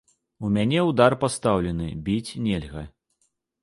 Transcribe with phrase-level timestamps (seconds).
[0.47, 2.83] У мяне ўдар пастаўлены, біць нельга.